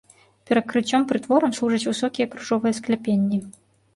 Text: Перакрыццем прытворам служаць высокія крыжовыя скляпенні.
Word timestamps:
Перакрыццем 0.51 1.03
прытворам 1.11 1.51
служаць 1.59 1.87
высокія 1.91 2.29
крыжовыя 2.31 2.73
скляпенні. 2.81 3.39